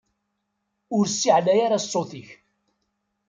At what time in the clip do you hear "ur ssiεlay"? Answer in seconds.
0.95-1.59